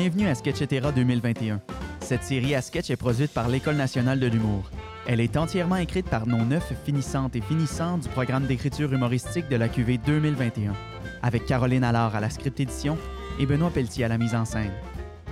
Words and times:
Bienvenue 0.00 0.28
à 0.28 0.36
Sketchetera 0.36 0.92
2021. 0.92 1.60
Cette 1.98 2.22
série 2.22 2.54
à 2.54 2.62
sketch 2.62 2.88
est 2.88 2.96
produite 2.96 3.32
par 3.32 3.48
l'École 3.48 3.74
nationale 3.74 4.20
de 4.20 4.28
l'humour. 4.28 4.70
Elle 5.08 5.18
est 5.18 5.36
entièrement 5.36 5.74
écrite 5.74 6.08
par 6.08 6.24
nos 6.24 6.44
neuf 6.44 6.72
finissantes 6.84 7.34
et 7.34 7.40
finissants 7.40 7.98
du 7.98 8.08
programme 8.08 8.46
d'écriture 8.46 8.92
humoristique 8.92 9.48
de 9.48 9.56
la 9.56 9.68
QV 9.68 9.98
2021, 9.98 10.72
avec 11.20 11.46
Caroline 11.46 11.82
Allard 11.82 12.14
à 12.14 12.20
la 12.20 12.30
script 12.30 12.60
édition 12.60 12.96
et 13.40 13.46
Benoît 13.46 13.70
Pelletier 13.70 14.04
à 14.04 14.08
la 14.08 14.18
mise 14.18 14.36
en 14.36 14.44
scène. 14.44 14.70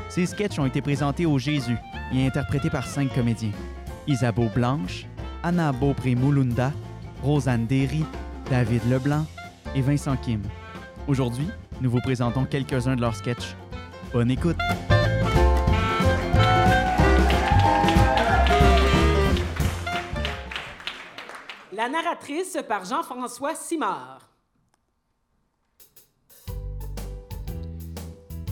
Ces 0.08 0.26
sketchs 0.26 0.58
ont 0.58 0.66
été 0.66 0.82
présentés 0.82 1.26
au 1.26 1.38
Jésus 1.38 1.76
et 2.12 2.26
interprétés 2.26 2.68
par 2.68 2.88
cinq 2.88 3.14
comédiens. 3.14 3.52
Isabeau 4.08 4.48
Blanche, 4.52 5.06
Anna 5.44 5.70
Beaupré-Moulunda, 5.70 6.72
Rosanne 7.22 7.66
Derry, 7.66 8.04
David 8.50 8.82
Leblanc 8.90 9.26
et 9.76 9.80
Vincent 9.80 10.16
Kim. 10.16 10.42
Aujourd'hui, 11.06 11.46
nous 11.80 11.88
vous 11.88 12.00
présentons 12.00 12.44
quelques-uns 12.44 12.96
de 12.96 13.00
leurs 13.00 13.14
sketchs. 13.14 13.54
Bonne 14.12 14.30
écoute! 14.30 14.56
La 21.72 21.88
narratrice 21.88 22.56
par 22.68 22.84
Jean-François 22.84 23.54
Simard. 23.54 24.30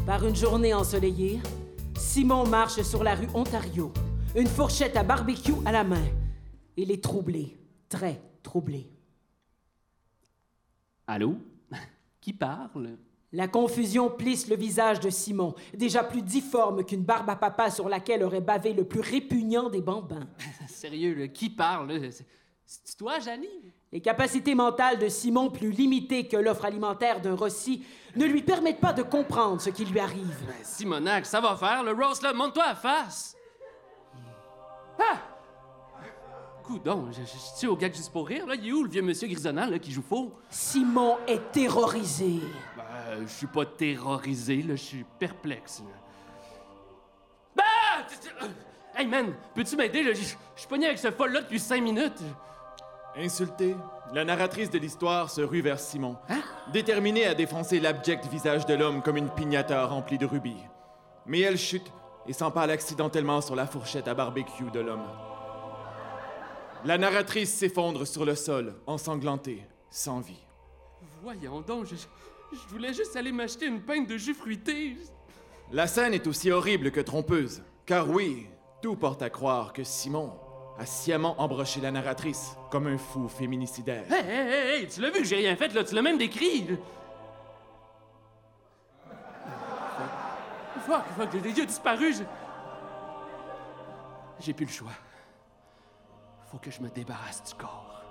Par 0.04 0.26
une 0.26 0.36
journée 0.36 0.74
ensoleillée, 0.74 1.40
Simon 1.96 2.46
marche 2.46 2.82
sur 2.82 3.02
la 3.02 3.14
rue 3.14 3.28
Ontario, 3.32 3.92
une 4.36 4.48
fourchette 4.48 4.96
à 4.96 5.02
barbecue 5.02 5.54
à 5.64 5.72
la 5.72 5.84
main. 5.84 6.04
Il 6.76 6.90
est 6.90 7.02
troublé, 7.02 7.56
très 7.88 8.20
troublé. 8.42 8.90
Allô? 11.06 11.38
Qui 12.20 12.32
parle? 12.32 12.98
La 13.36 13.48
confusion 13.48 14.08
plisse 14.10 14.46
le 14.48 14.54
visage 14.54 15.00
de 15.00 15.10
Simon, 15.10 15.54
déjà 15.74 16.04
plus 16.04 16.22
difforme 16.22 16.84
qu'une 16.84 17.02
barbe 17.02 17.28
à 17.28 17.34
papa 17.34 17.68
sur 17.68 17.88
laquelle 17.88 18.22
aurait 18.22 18.40
bavé 18.40 18.72
le 18.72 18.84
plus 18.84 19.00
répugnant 19.00 19.68
des 19.68 19.80
bambins. 19.80 20.28
Sérieux, 20.68 21.14
là, 21.14 21.26
qui 21.28 21.50
parle? 21.50 21.90
C'est- 22.12 22.24
C'est 22.64 22.96
toi, 22.96 23.18
Janie? 23.18 23.72
Les 23.92 24.00
capacités 24.00 24.54
mentales 24.54 24.98
de 25.00 25.08
Simon, 25.08 25.50
plus 25.50 25.70
limitées 25.72 26.28
que 26.28 26.36
l'offre 26.36 26.64
alimentaire 26.64 27.20
d'un 27.20 27.34
Rossi, 27.34 27.84
ne 28.16 28.24
lui 28.24 28.42
permettent 28.42 28.80
pas 28.80 28.92
de 28.92 29.02
comprendre 29.02 29.60
ce 29.60 29.70
qui 29.70 29.84
lui 29.84 29.98
arrive. 29.98 30.36
Ben, 30.46 30.54
Simonac, 30.62 31.26
ça 31.26 31.40
va 31.40 31.56
faire, 31.56 31.82
le 31.82 31.90
roast, 31.92 32.22
là, 32.22 32.32
monte-toi 32.32 32.64
à 32.64 32.74
face! 32.76 33.36
Ah! 34.98 35.18
Coudon, 36.62 37.08
je, 37.12 37.20
je, 37.20 37.26
je 37.26 37.58
suis 37.58 37.66
au 37.66 37.76
gag 37.76 37.94
juste 37.94 38.10
pour 38.12 38.26
rire, 38.26 38.46
là. 38.46 38.54
Il 38.54 38.68
est 38.68 38.72
où 38.72 38.84
le 38.84 38.88
vieux 38.88 39.02
monsieur 39.02 39.28
grisonnant, 39.28 39.66
là, 39.66 39.78
qui 39.78 39.90
joue 39.92 40.02
faux? 40.02 40.32
Simon 40.48 41.16
est 41.26 41.52
terrorisé. 41.52 42.40
Ben, 43.04 43.26
je 43.26 43.32
suis 43.32 43.46
pas 43.46 43.66
terrorisé, 43.66 44.62
là, 44.62 44.76
je 44.76 44.82
suis 44.82 45.04
perplexe, 45.18 45.80
là. 45.80 45.94
Bah! 47.56 48.44
Hey, 48.96 49.06
man, 49.06 49.34
peux-tu 49.54 49.76
m'aider? 49.76 50.14
Je 50.14 50.22
suis 50.22 50.68
pogné 50.68 50.86
avec 50.86 50.98
ce 50.98 51.10
folle-là 51.10 51.42
depuis 51.42 51.60
cinq 51.60 51.82
minutes. 51.82 52.22
Insultée, 53.16 53.76
la 54.12 54.24
narratrice 54.24 54.70
de 54.70 54.78
l'histoire 54.78 55.30
se 55.30 55.40
rue 55.40 55.60
vers 55.60 55.78
Simon, 55.78 56.16
déterminée 56.72 57.26
à 57.26 57.34
défoncer 57.34 57.78
l'abject 57.78 58.26
visage 58.26 58.66
de 58.66 58.74
l'homme 58.74 59.02
comme 59.02 59.16
une 59.16 59.30
piñata 59.30 59.84
remplie 59.86 60.18
de 60.18 60.26
rubis. 60.26 60.56
Mais 61.26 61.40
elle 61.40 61.58
chute 61.58 61.92
et 62.26 62.32
s'empale 62.32 62.70
accidentellement 62.70 63.40
sur 63.40 63.54
la 63.54 63.66
fourchette 63.66 64.08
à 64.08 64.14
barbecue 64.14 64.70
de 64.72 64.80
l'homme. 64.80 65.06
La 66.84 66.98
narratrice 66.98 67.52
s'effondre 67.52 68.06
sur 68.06 68.24
le 68.24 68.34
sol, 68.34 68.74
ensanglantée, 68.86 69.66
sans 69.90 70.20
vie. 70.20 70.44
Voyons 71.22 71.60
donc, 71.60 71.86
je, 71.86 71.94
je 72.52 72.68
voulais 72.72 72.92
juste 72.94 73.16
aller 73.16 73.32
m'acheter 73.32 73.66
une 73.66 73.80
pinte 73.82 74.08
de 74.08 74.16
jus 74.16 74.34
fruité. 74.34 74.96
La 75.72 75.86
scène 75.86 76.14
est 76.14 76.26
aussi 76.26 76.50
horrible 76.50 76.90
que 76.90 77.00
trompeuse, 77.00 77.62
car 77.86 78.08
oui, 78.10 78.46
tout 78.82 78.96
porte 78.96 79.22
à 79.22 79.30
croire 79.30 79.72
que 79.72 79.82
Simon 79.82 80.32
a 80.78 80.86
sciemment 80.86 81.40
embroché 81.40 81.80
la 81.80 81.90
narratrice 81.90 82.56
comme 82.70 82.86
un 82.86 82.98
fou 82.98 83.28
féminicidaire. 83.28 84.04
Hey, 84.12 84.24
hey, 84.28 84.48
hey, 84.52 84.80
hey, 84.82 84.88
tu 84.88 85.00
l'as 85.00 85.10
vu 85.10 85.18
que 85.20 85.24
j'ai 85.24 85.36
rien 85.36 85.56
fait, 85.56 85.72
là, 85.72 85.84
tu 85.84 85.94
l'as 85.94 86.02
même 86.02 86.18
décrit. 86.18 86.66
Fuck, 90.86 91.04
fuck, 91.16 91.28
il 91.34 91.60
a 91.62 91.64
disparu. 91.64 92.12
je- 92.12 92.22
J'ai 94.40 94.52
plus 94.52 94.66
le 94.66 94.70
choix. 94.72 94.90
Faut 96.50 96.58
que 96.58 96.70
je 96.70 96.80
me 96.82 96.90
débarrasse 96.90 97.42
du 97.44 97.54
corps. 97.54 98.03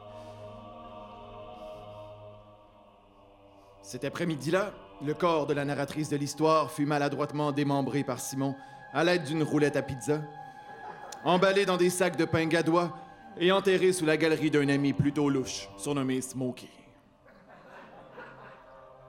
Cet 3.93 4.05
après-midi-là, 4.05 4.71
le 5.05 5.13
corps 5.13 5.45
de 5.45 5.53
la 5.53 5.65
narratrice 5.65 6.09
de 6.09 6.17
l'histoire 6.17 6.71
fut 6.71 6.87
maladroitement 6.87 7.51
démembré 7.51 8.03
par 8.03 8.19
Simon 8.19 8.55
à 8.91 9.03
l'aide 9.03 9.23
d'une 9.23 9.43
roulette 9.43 9.75
à 9.75 9.83
pizza, 9.83 10.19
emballé 11.23 11.63
dans 11.67 11.77
des 11.77 11.91
sacs 11.91 12.17
de 12.17 12.25
pain 12.25 12.47
gadois 12.47 12.91
et 13.37 13.51
enterré 13.51 13.93
sous 13.93 14.07
la 14.07 14.17
galerie 14.17 14.49
d'un 14.49 14.67
ami 14.69 14.93
plutôt 14.93 15.29
louche, 15.29 15.69
surnommé 15.77 16.21
Smokey. 16.21 16.69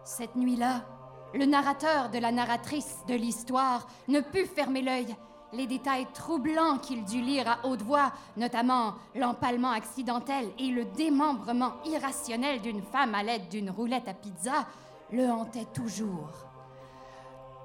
Cette 0.04 0.36
nuit-là, 0.36 0.84
le 1.32 1.46
narrateur 1.46 2.10
de 2.10 2.18
la 2.18 2.30
narratrice 2.30 2.98
de 3.08 3.14
l'histoire 3.14 3.86
ne 4.06 4.20
put 4.20 4.44
fermer 4.44 4.82
l'œil. 4.82 5.16
Les 5.56 5.66
détails 5.66 6.06
troublants 6.12 6.78
qu'il 6.78 7.04
dut 7.04 7.20
lire 7.20 7.48
à 7.48 7.66
haute 7.66 7.82
voix, 7.82 8.12
notamment 8.36 8.94
l'empalement 9.14 9.70
accidentel 9.70 10.46
et 10.58 10.68
le 10.68 10.84
démembrement 10.84 11.74
irrationnel 11.84 12.60
d'une 12.60 12.82
femme 12.82 13.14
à 13.14 13.22
l'aide 13.22 13.48
d'une 13.48 13.70
roulette 13.70 14.08
à 14.08 14.14
pizza, 14.14 14.66
le 15.12 15.28
hantaient 15.28 15.66
toujours. 15.72 16.30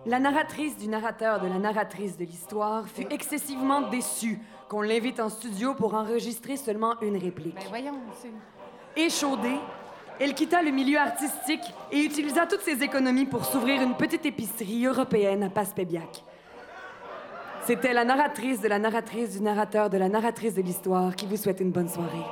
La 0.05 0.19
narratrice 0.19 0.77
du 0.77 0.87
narrateur 0.87 1.41
de 1.41 1.47
la 1.47 1.57
narratrice 1.57 2.15
de 2.15 2.25
l'histoire 2.25 2.87
fut 2.87 3.07
excessivement 3.09 3.81
déçue 3.89 4.39
qu'on 4.69 4.81
l'invite 4.81 5.19
en 5.19 5.29
studio 5.29 5.73
pour 5.73 5.95
enregistrer 5.95 6.57
seulement 6.57 6.99
une 7.01 7.17
réplique. 7.17 7.55
Ben 7.55 7.69
voyons. 7.69 7.99
Échaudée, 8.95 9.59
elle 10.19 10.35
quitta 10.35 10.61
le 10.61 10.71
milieu 10.71 10.99
artistique 10.99 11.73
et 11.91 11.99
utilisa 11.99 12.45
toutes 12.45 12.61
ses 12.61 12.83
économies 12.83 13.25
pour 13.25 13.45
s'ouvrir 13.45 13.81
une 13.81 13.95
petite 13.95 14.25
épicerie 14.25 14.85
européenne 14.85 15.43
à 15.43 15.49
Passepébiac. 15.49 16.23
C'était 17.69 17.93
la 17.93 18.03
narratrice 18.03 18.61
de 18.61 18.67
la 18.67 18.79
narratrice 18.79 19.37
du 19.37 19.41
narrateur 19.43 19.91
de 19.91 19.97
la 19.99 20.09
narratrice 20.09 20.55
de 20.55 20.61
l'histoire 20.63 21.15
qui 21.15 21.27
vous 21.27 21.37
souhaite 21.37 21.59
une 21.59 21.69
bonne 21.69 21.87
soirée. 21.87 22.25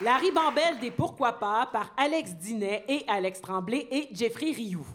La 0.00 0.16
ribambelle 0.18 0.78
des 0.80 0.92
Pourquoi 0.92 1.40
pas 1.40 1.68
par 1.72 1.92
Alex 1.96 2.36
Dinet 2.36 2.84
et 2.86 3.04
Alex 3.08 3.40
Tremblay 3.40 3.88
et 3.90 4.08
Jeffrey 4.12 4.52
Rioux. 4.52 4.86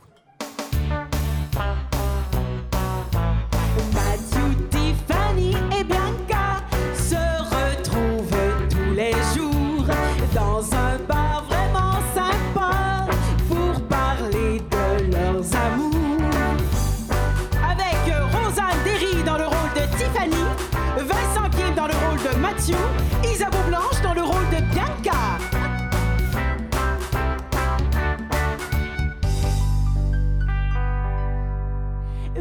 Mathieu, 22.65 22.77
Isabeau 23.29 23.61
Blanche 23.67 24.01
dans 24.01 24.13
le 24.13 24.21
rôle 24.21 24.49
de 24.49 24.61
Bianca. 24.71 25.37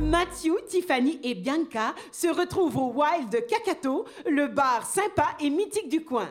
Mathieu, 0.01 0.55
Tiffany 0.69 1.19
et 1.25 1.35
Bianca 1.35 1.97
se 2.13 2.29
retrouvent 2.29 2.77
au 2.77 2.93
Wild 2.93 3.31
de 3.31 3.39
Kakato, 3.39 4.05
le 4.31 4.47
bar 4.47 4.87
sympa 4.87 5.31
et 5.41 5.51
mythique 5.51 5.89
du 5.89 6.05
coin. 6.05 6.29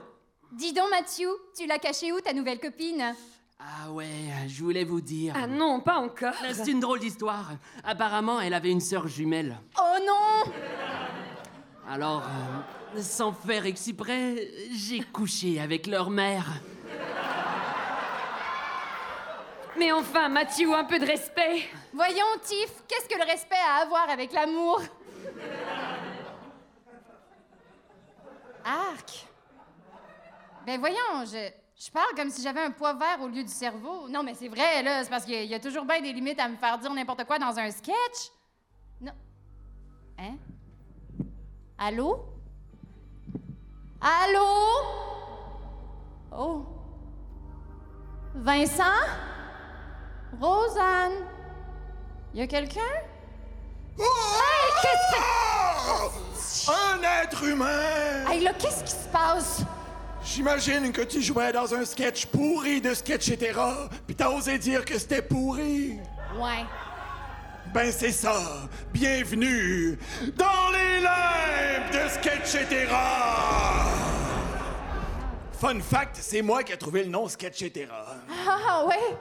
Dis 0.54 0.72
donc, 0.72 0.90
Mathieu, 0.90 1.28
tu 1.58 1.68
l'as 1.68 1.80
caché 1.80 2.14
où, 2.14 2.22
ta 2.22 2.32
nouvelle 2.32 2.62
copine? 2.62 3.14
Ah 3.60 3.92
ouais, 3.92 4.08
je 4.48 4.64
voulais 4.64 4.86
vous 4.86 5.02
dire. 5.02 5.34
Ah 5.36 5.48
non, 5.48 5.82
pas 5.82 5.98
encore. 5.98 6.34
C'est 6.54 6.72
une 6.72 6.80
drôle 6.80 7.00
d'histoire. 7.00 7.52
Apparemment, 7.84 8.40
elle 8.40 8.54
avait 8.54 8.72
une 8.72 8.80
sœur 8.80 9.10
jumelle. 9.10 9.60
Oh 9.78 9.98
non 10.08 10.52
Alors, 11.92 12.24
euh, 12.96 13.02
sans 13.02 13.34
faire 13.34 13.66
exprès, 13.66 14.50
j'ai 14.72 15.02
couché 15.02 15.60
avec 15.60 15.88
leur 15.88 16.10
mère. 16.10 16.46
Mais 19.78 19.92
enfin, 19.92 20.30
Mathieu, 20.30 20.74
un 20.74 20.86
peu 20.86 21.00
de 21.00 21.06
respect. 21.06 21.64
Voyons, 21.94 22.26
Tiff, 22.44 22.72
qu'est-ce 22.88 23.10
que 23.10 23.18
le 23.18 23.26
respect 23.26 23.56
a 23.56 23.82
à 23.82 23.86
voir 23.86 24.10
avec 24.10 24.32
l'amour? 24.32 24.82
Arc 28.64 29.26
Ben 30.66 30.80
voyons, 30.80 31.26
je, 31.26 31.50
je 31.84 31.92
parle 31.92 32.14
comme 32.16 32.30
si 32.30 32.42
j'avais 32.44 32.62
un 32.62 32.72
poids 32.72 32.94
vert 32.94 33.18
au 33.22 33.28
lieu 33.28 33.44
du 33.44 33.52
cerveau. 33.52 34.08
Non, 34.08 34.24
mais 34.24 34.34
c'est 34.36 34.48
vrai, 34.50 34.84
là, 34.84 35.04
c'est 35.04 35.10
parce 35.10 35.26
qu'il 35.26 35.34
y 35.34 35.38
a- 35.38 35.44
il 35.44 35.50
y 35.50 35.56
a 35.56 35.60
toujours 35.60 35.84
bien 35.84 36.00
des 36.02 36.14
limites 36.14 36.40
à 36.40 36.48
me 36.48 36.56
faire 36.58 36.78
dire 36.78 36.94
n'importe 36.94 37.24
quoi 37.26 37.40
dans 37.40 37.58
un 37.58 37.72
sketch. 37.72 38.30
Non. 39.02 39.14
Hein? 40.20 40.36
Allô? 41.84 42.24
Allô? 44.00 44.46
Oh. 46.32 46.64
Vincent? 48.36 48.84
Rosanne? 50.40 51.26
Y 52.36 52.42
a 52.42 52.46
quelqu'un? 52.46 52.82
Hey, 53.98 54.06
qu'est-ce 54.84 56.68
que... 56.68 56.72
Un 56.72 57.24
être 57.24 57.44
humain! 57.46 58.30
Hey, 58.30 58.42
là, 58.42 58.54
qu'est-ce 58.54 58.84
qui 58.84 58.92
se 58.92 59.08
passe? 59.08 59.64
J'imagine 60.24 60.92
que 60.92 61.02
tu 61.02 61.20
jouais 61.20 61.52
dans 61.52 61.74
un 61.74 61.84
sketch 61.84 62.28
pourri 62.28 62.80
de 62.80 62.94
Sketchetera, 62.94 63.90
puis 64.06 64.16
t'as 64.16 64.30
osé 64.30 64.60
dire 64.60 64.86
que 64.86 65.00
c'était 65.00 65.24
pourri. 65.24 66.00
Ouais. 66.36 66.64
Ben 67.74 67.90
c'est 67.92 68.12
ça. 68.12 68.34
Bienvenue 68.92 69.98
dans 70.36 70.70
les 70.74 71.00
limbes 71.02 71.92
de 71.94 72.10
Sketchetera. 72.10 73.86
Fun 75.54 75.80
fact, 75.80 76.18
c'est 76.20 76.42
moi 76.42 76.64
qui 76.64 76.74
ai 76.74 76.78
trouvé 76.78 77.04
le 77.04 77.10
nom 77.10 77.28
Sketchetera. 77.30 78.16
Ah, 78.48 78.86
ouais. 78.88 79.16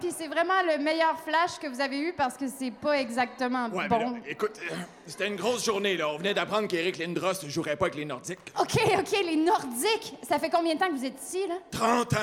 Puis 0.00 0.10
c'est 0.14 0.26
vraiment 0.26 0.60
le 0.66 0.82
meilleur 0.82 1.18
flash 1.20 1.58
que 1.58 1.66
vous 1.68 1.80
avez 1.80 1.98
eu 2.00 2.12
parce 2.12 2.36
que 2.36 2.46
c'est 2.48 2.72
pas 2.72 2.98
exactement 3.00 3.68
Ouais, 3.70 3.84
mais 3.84 3.88
bon. 3.88 4.10
là, 4.10 4.18
écoute, 4.28 4.58
euh, 4.70 4.74
c'était 5.06 5.28
une 5.28 5.36
grosse 5.36 5.64
journée 5.64 5.96
là. 5.96 6.08
On 6.08 6.18
venait 6.18 6.34
d'apprendre 6.34 6.66
qu'Eric 6.68 6.98
Lindros 6.98 7.34
jouerait 7.48 7.76
pas 7.76 7.86
avec 7.86 7.94
les 7.96 8.04
Nordiques. 8.04 8.40
OK, 8.60 8.74
OK, 8.98 9.12
les 9.24 9.36
Nordiques. 9.36 10.14
Ça 10.28 10.38
fait 10.38 10.50
combien 10.50 10.74
de 10.74 10.80
temps 10.80 10.88
que 10.88 10.96
vous 10.96 11.04
êtes 11.06 11.22
ici, 11.22 11.46
là? 11.48 11.54
30 11.70 12.12
ans. 12.14 12.16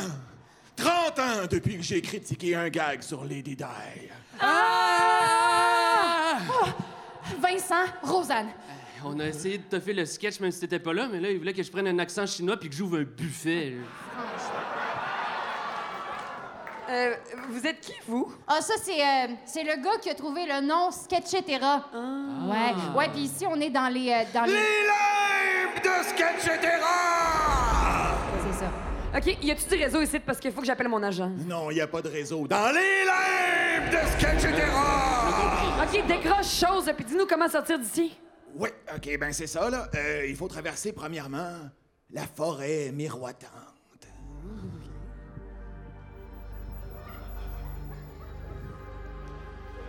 30 0.79 1.19
ans 1.19 1.47
depuis 1.49 1.77
que 1.77 1.83
j'ai 1.83 2.01
critiqué 2.01 2.55
un 2.55 2.69
gag 2.69 3.01
sur 3.01 3.25
Lady 3.25 3.55
Di. 3.55 3.65
Vincent, 7.39 7.85
Rosanne. 8.01 8.47
On 9.03 9.19
a 9.19 9.25
essayé 9.27 9.57
de 9.57 9.63
te 9.63 9.79
faire 9.79 9.95
le 9.95 10.05
sketch 10.05 10.39
même 10.39 10.51
si 10.51 10.61
t'étais 10.61 10.79
pas 10.79 10.93
là, 10.93 11.07
mais 11.11 11.19
là, 11.19 11.29
il 11.31 11.37
voulait 11.37 11.53
que 11.53 11.63
je 11.63 11.71
prenne 11.71 11.87
un 11.87 11.99
accent 11.99 12.25
chinois 12.25 12.57
puis 12.57 12.69
que 12.69 12.75
j'ouvre 12.75 12.97
un 12.99 13.03
buffet. 13.03 13.75
Euh, 16.89 17.13
vous 17.49 17.67
êtes 17.67 17.81
qui, 17.81 17.93
vous? 18.07 18.33
Ah, 18.47 18.61
ça, 18.61 18.73
c'est 18.81 18.99
euh, 18.99 19.27
c'est 19.45 19.63
le 19.63 19.75
gars 19.83 19.97
qui 20.01 20.09
a 20.09 20.15
trouvé 20.15 20.45
le 20.45 20.61
nom 20.65 20.89
Sketchetera. 20.91 21.85
Ouais, 21.93 22.97
ouais, 22.97 23.09
puis 23.09 23.21
ici, 23.21 23.45
on 23.47 23.59
est 23.61 23.69
dans 23.69 23.87
les... 23.93 24.09
euh, 24.09 24.23
dans 24.33 24.45
les... 24.45 24.53
Les 24.53 24.57
limbes 24.57 25.83
de 25.83 26.03
Sketchetera! 26.09 27.48
OK, 29.15 29.37
y 29.41 29.51
a-tu 29.51 29.67
du 29.69 29.83
réseau 29.83 30.01
ici? 30.01 30.19
Parce 30.19 30.39
qu'il 30.39 30.51
faut 30.51 30.61
que 30.61 30.67
j'appelle 30.67 30.87
mon 30.87 31.01
agent. 31.01 31.29
Non, 31.47 31.71
y 31.71 31.81
a 31.81 31.87
pas 31.87 32.01
de 32.01 32.09
réseau. 32.09 32.47
Dans 32.47 32.71
les 32.71 33.05
limbes 33.05 33.91
de 33.91 34.07
Sketchetera! 34.17 35.83
OK, 35.83 36.07
décroche 36.07 36.51
chose, 36.51 36.91
puis 36.95 37.05
dis-nous 37.05 37.25
comment 37.25 37.49
sortir 37.49 37.79
d'ici. 37.79 38.15
Ouais, 38.55 38.73
ok, 38.95 39.17
ben 39.19 39.31
c'est 39.33 39.47
ça, 39.47 39.69
là. 39.69 39.87
Euh, 39.95 40.25
il 40.27 40.35
faut 40.35 40.47
traverser, 40.47 40.91
premièrement, 40.91 41.53
la 42.11 42.23
forêt 42.23 42.91
miroitante. 42.93 43.49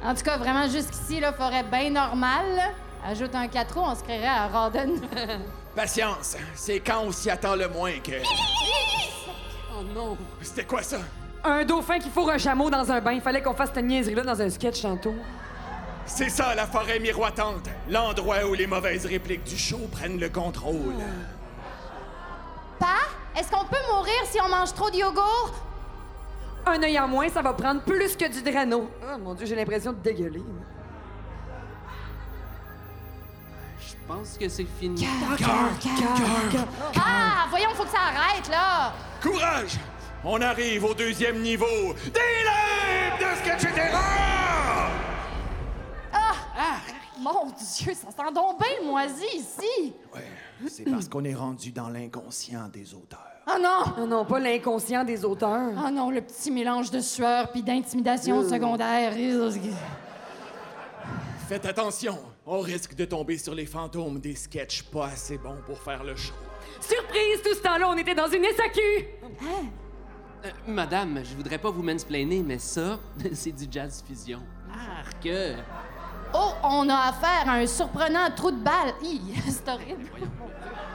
En 0.03 0.15
tout 0.15 0.23
cas, 0.23 0.39
vraiment, 0.39 0.67
jusqu'ici, 0.67 1.21
là, 1.21 1.33
forêt 1.35 1.63
bien 1.65 1.91
normale. 1.91 2.73
Ajoute 3.05 3.35
un 3.35 3.49
4 3.49 3.75
roues, 3.75 3.85
on 3.87 3.95
se 3.95 4.03
créerait 4.03 4.27
à 4.27 4.47
Rawdon. 4.49 4.95
Patience, 5.77 6.37
c'est 6.55 6.81
quand 6.81 7.03
on 7.03 7.13
s'y 7.13 7.31
attend 7.31 7.55
le 7.55 7.69
moins 7.69 7.99
que... 8.01 8.13
Oh 9.81 9.85
non! 9.95 10.17
C'était 10.43 10.65
quoi 10.65 10.83
ça? 10.83 10.99
Un 11.43 11.65
dauphin 11.65 11.99
qui 11.99 12.11
fourre 12.11 12.31
un 12.31 12.39
chameau 12.39 12.69
dans 12.69 12.91
un 12.91 13.01
bain. 13.01 13.13
Il 13.13 13.21
fallait 13.21 13.43
qu'on 13.43 13.55
fasse 13.55 13.71
cette 13.75 13.85
niaiserie-là 13.85 14.23
dans 14.23 14.43
un 14.43 14.51
sketch 14.51 14.83
tantôt. 14.83 15.15
C'est 16.05 16.29
ça, 16.29 16.55
la 16.55 16.67
forêt 16.67 16.99
miroitante. 16.99 17.67
L'endroit 17.89 18.45
où 18.47 18.55
les 18.55 18.67
mauvaises 18.67 19.07
répliques 19.07 19.45
du 19.45 19.57
show 19.57 19.81
prennent 19.91 20.19
le 20.19 20.29
contrôle. 20.29 20.97
Pa, 22.79 22.97
est-ce 23.39 23.51
qu'on 23.51 23.65
peut 23.65 23.77
mourir 23.95 24.13
si 24.25 24.39
on 24.45 24.49
mange 24.49 24.75
trop 24.75 24.91
de 24.91 24.97
yogourt? 24.97 25.55
Un 26.67 26.83
œil 26.83 26.99
en 26.99 27.09
moins, 27.09 27.29
ça 27.29 27.41
va 27.41 27.55
prendre 27.55 27.81
plus 27.83 28.17
que 28.17 28.31
du 28.31 28.43
drano. 28.43 28.91
Oh 29.03 29.19
mon 29.19 29.35
Dieu, 29.35 29.47
j'ai 29.47 29.57
l'impression 29.57 29.93
de 29.93 29.99
dégueuler. 29.99 30.43
Je 33.91 33.97
pense 34.07 34.39
que 34.39 34.49
c'est 34.49 34.67
fini. 34.79 35.07
Ah, 36.97 37.47
voyons, 37.49 37.71
faut 37.75 37.85
que 37.85 37.91
ça 37.91 37.99
arrête, 38.15 38.49
là. 38.49 38.93
Courage! 39.21 39.79
On 40.23 40.41
arrive 40.41 40.85
au 40.85 40.95
deuxième 40.95 41.41
niveau 41.41 41.95
des 42.05 42.21
de 43.19 43.27
Sketchetera! 43.41 44.01
Mon 47.19 47.47
Dieu, 47.47 47.93
ça 47.93 48.11
sent 48.11 48.33
donc 48.35 48.59
bien 48.59 48.87
moisi 48.87 49.27
ici. 49.35 49.93
Ouais, 50.15 50.25
c'est 50.69 50.91
parce 50.91 51.07
qu'on 51.09 51.25
est 51.25 51.35
rendu 51.35 51.71
dans 51.71 51.91
l'inconscient 51.91 52.69
des 52.69 52.95
auteurs. 52.95 53.27
Oh 53.47 53.59
non! 53.61 53.85
Non, 53.99 54.07
non, 54.07 54.25
pas 54.25 54.39
l'inconscient 54.39 55.05
des 55.05 55.25
auteurs. 55.25 55.73
Oh 55.85 55.91
non, 55.91 56.11
le 56.11 56.23
petit 56.23 56.51
mélange 56.51 56.91
de 56.91 57.01
sueur 57.01 57.51
puis 57.51 57.63
d'intimidation 57.63 58.49
secondaire. 58.49 59.13
Faites 61.47 61.67
attention, 61.67 62.19
on 62.47 62.61
risque 62.61 62.95
de 62.95 63.05
tomber 63.05 63.39
sur 63.39 63.55
les 63.55 63.67
fantômes 63.67 64.19
des 64.21 64.35
sketchs 64.35 64.83
pas 64.85 65.07
assez 65.07 65.39
bons 65.39 65.59
pour 65.67 65.79
faire 65.81 66.03
le 66.05 66.17
show. 66.17 66.35
Surprise, 66.81 67.43
tout 67.45 67.55
ce 67.55 67.63
temps-là, 67.63 67.89
on 67.89 67.97
était 67.97 68.15
dans 68.15 68.29
une 68.29 68.45
SAQ! 68.45 68.81
Euh, 70.45 70.49
madame, 70.67 71.21
je 71.23 71.35
voudrais 71.35 71.59
pas 71.59 71.71
vous 71.71 71.83
mansplainer, 71.83 72.43
mais 72.43 72.59
ça, 72.59 72.99
c'est 73.35 73.53
du 73.53 73.67
jazz 73.71 74.03
fusion. 74.07 74.41
Arc! 74.73 75.29
Oh, 76.33 76.53
on 76.63 76.89
a 76.89 77.09
affaire 77.09 77.49
à 77.49 77.55
un 77.57 77.67
surprenant 77.67 78.31
trou 78.35 78.51
de 78.51 78.57
balle. 78.63 78.95
Hi, 79.03 79.21
c'est 79.49 79.69
horrible. 79.69 80.09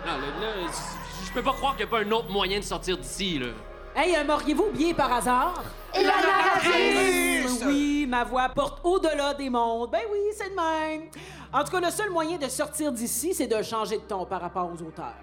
Non, 0.06 0.12
là, 0.14 0.18
là, 0.42 0.68
je- 0.68 1.26
je 1.28 1.32
peux 1.34 1.44
pas 1.44 1.54
croire 1.54 1.74
qu'il 1.76 1.82
y 1.86 1.88
a 1.88 1.92
pas 1.92 2.00
un 2.00 2.12
autre 2.12 2.32
moyen 2.32 2.60
de 2.60 2.64
sortir 2.64 2.98
d'ici, 2.98 3.38
là. 3.40 3.48
Hey, 3.96 4.16
euh, 4.16 4.24
m'auriez-vous 4.24 4.64
oublié 4.64 4.94
par 4.94 5.12
hasard? 5.14 5.64
Et 5.98 6.04
la 6.04 6.14
narratrice! 6.22 7.64
Oui, 7.66 8.06
ma 8.08 8.24
voix 8.24 8.50
porte 8.50 8.82
au-delà 8.84 9.34
des 9.34 9.50
mondes. 9.50 9.92
Ben 9.92 10.02
oui, 10.12 10.20
c'est 10.36 10.50
de 10.50 10.56
même. 10.56 11.10
En 11.54 11.64
tout 11.64 11.72
cas, 11.72 11.80
le 11.80 11.90
seul 11.92 12.10
moyen 12.12 12.38
de 12.38 12.48
sortir 12.48 12.92
d'ici, 12.92 13.34
c'est 13.34 13.48
de 13.48 13.62
changer 13.64 13.98
de 13.98 14.04
ton 14.04 14.26
par 14.26 14.42
rapport 14.42 14.70
aux 14.72 14.82
auteurs. 14.84 15.14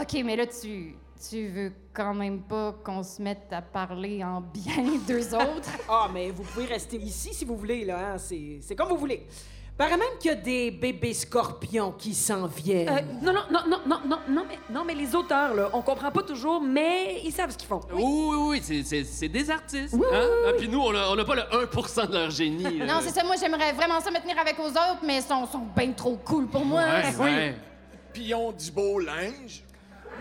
OK, 0.00 0.16
mais 0.24 0.36
là, 0.36 0.46
tu, 0.46 0.94
tu 1.28 1.48
veux 1.48 1.72
quand 1.92 2.14
même 2.14 2.42
pas 2.42 2.72
qu'on 2.84 3.02
se 3.02 3.20
mette 3.20 3.52
à 3.52 3.60
parler 3.62 4.22
en 4.24 4.40
bien 4.40 4.84
d'eux 5.08 5.34
autres? 5.34 5.70
Ah, 5.88 6.08
mais 6.12 6.30
vous 6.30 6.42
pouvez 6.44 6.66
rester 6.66 6.96
ici 6.96 7.34
si 7.34 7.44
vous 7.44 7.56
voulez, 7.56 7.84
là. 7.84 8.12
hein. 8.14 8.18
C'est 8.18 8.58
c'est 8.62 8.74
comme 8.76 8.88
vous 8.88 8.96
voulez. 8.96 9.26
Paraît 9.78 9.96
même 9.96 10.18
qu'il 10.18 10.30
y 10.32 10.34
a 10.34 10.36
des 10.36 10.70
bébés 10.72 11.14
scorpions 11.14 11.92
qui 11.92 12.12
s'en 12.12 12.46
viennent. 12.48 12.88
Euh, 12.88 13.00
non, 13.22 13.32
non, 13.32 13.42
non, 13.48 13.60
non, 13.68 13.78
non, 13.86 14.00
non, 14.08 14.18
non, 14.28 14.44
mais, 14.48 14.58
non, 14.74 14.84
mais 14.84 14.94
les 14.96 15.14
auteurs, 15.14 15.54
là, 15.54 15.70
on 15.72 15.82
comprend 15.82 16.10
pas 16.10 16.22
toujours, 16.22 16.60
mais 16.60 17.20
ils 17.24 17.30
savent 17.30 17.52
ce 17.52 17.56
qu'ils 17.58 17.68
font. 17.68 17.80
Oui, 17.94 18.02
oui, 18.02 18.36
oui, 18.40 18.60
c'est- 18.60 18.82
c'est 18.82 19.04
c'est 19.04 19.28
des 19.28 19.48
artistes. 19.48 19.94
hein? 19.94 20.26
Ah, 20.48 20.52
puis 20.58 20.68
nous, 20.68 20.80
on 20.80 20.92
a, 20.92 21.08
on 21.10 21.16
a 21.18 21.24
pas 21.24 21.36
le 21.36 21.42
1% 21.64 22.06
de 22.08 22.12
leur 22.12 22.30
génie. 22.30 22.78
non, 22.88 22.98
c'est 23.02 23.10
ça, 23.14 23.22
moi, 23.22 23.36
j'aimerais 23.40 23.72
vraiment 23.72 24.00
ça 24.00 24.10
me 24.10 24.18
tenir 24.20 24.36
avec 24.40 24.58
aux 24.58 24.68
autres, 24.68 24.98
mais 25.04 25.18
ils 25.18 25.22
sont, 25.22 25.46
sont 25.46 25.62
bien 25.76 25.92
trop 25.92 26.16
cool 26.24 26.48
pour 26.48 26.64
moi. 26.64 26.82
Ouais, 26.82 27.24
ouais. 27.24 27.54
Puis 28.12 28.24
ils 28.24 28.34
ont 28.34 28.50
du 28.50 28.72
beau 28.72 28.98
linge. 28.98 29.62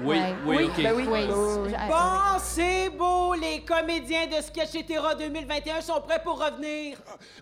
Oui, 0.03 0.15
Ouais. 0.17 0.35
oui, 0.45 0.63
OK. 0.65 0.83
ben 0.83 0.93
oui. 0.95 1.03
Oui, 1.07 1.21
je- 1.23 1.87
Bon, 1.87 2.39
c'est 2.41 2.89
beau. 2.89 3.33
Les 3.33 3.61
comédiens 3.61 4.27
de 4.27 4.41
Sketchetera 4.41 5.15
2021 5.15 5.81
sont 5.81 6.01
prêts 6.01 6.21
pour 6.23 6.39
revenir. 6.39 6.97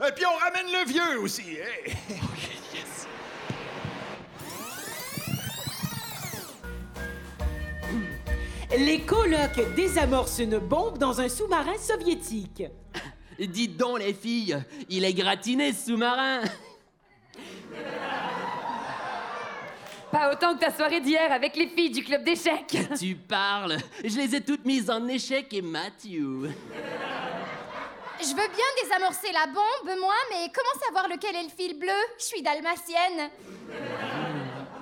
Et 0.08 0.12
puis 0.16 0.26
on 0.26 0.38
ramène 0.38 0.72
le 0.72 0.88
vieux 0.90 1.20
aussi. 1.22 1.58
hein? 1.60 1.92
Les 8.78 9.02
colocs 9.02 9.62
désamorcent 9.76 10.40
une 10.40 10.58
bombe 10.60 10.98
dans 10.98 11.22
un 11.22 11.30
sous-marin 11.30 11.78
soviétique. 11.78 12.64
Dites 13.40 13.78
donc, 13.78 14.00
les 14.00 14.14
filles, 14.14 14.58
il 14.90 15.04
est 15.06 15.14
gratiné, 15.14 15.72
ce 15.74 15.92
sous-marin. 15.92 16.42
Pas 20.16 20.32
autant 20.32 20.56
que 20.56 20.62
ta 20.62 20.72
soirée 20.72 21.02
d'hier 21.02 21.30
avec 21.30 21.58
les 21.58 21.68
filles 21.68 21.90
du 21.90 22.02
club 22.02 22.24
d'échecs. 22.24 22.78
tu 22.98 23.16
parles. 23.16 23.76
Je 24.02 24.16
les 24.16 24.34
ai 24.34 24.40
toutes 24.40 24.64
mises 24.64 24.90
en 24.90 25.06
échec 25.10 25.54
et 25.54 25.62
Matthew. 25.62 26.48
Je 28.22 28.30
veux 28.30 28.36
bien 28.36 28.72
désamorcer 28.82 29.34
la 29.34 29.48
bombe, 29.48 30.00
moi, 30.00 30.16
mais 30.32 30.50
comment 30.54 30.86
savoir 30.86 31.10
lequel 31.10 31.36
est 31.36 31.44
le 31.44 31.50
fil 31.50 31.78
bleu? 31.78 31.90
Je 32.18 32.24
suis 32.24 32.42
dalmatienne. 32.42 33.30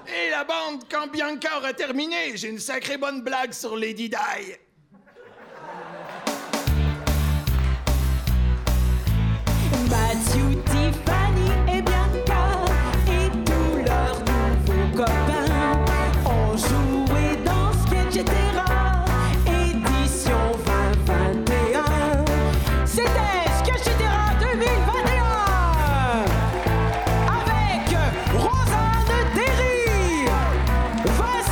Et 0.06 0.30
la 0.30 0.44
bande, 0.44 0.84
quand 0.88 1.08
Bianca 1.08 1.58
aura 1.58 1.74
terminé, 1.74 2.38
j'ai 2.38 2.50
une 2.50 2.60
sacrée 2.60 2.98
bonne 2.98 3.24
blague 3.24 3.54
sur 3.54 3.76
Lady 3.76 4.10
Di. 4.10 4.54
Fight! 31.06 31.43